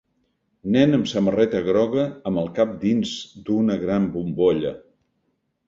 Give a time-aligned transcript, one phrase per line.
[0.75, 3.13] Nen amb samarreta groga amb el cap dins
[3.51, 4.77] d'una gran bombolla.